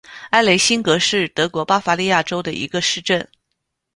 [0.31, 3.27] 埃雷辛格是德国巴伐利亚州的一个市镇。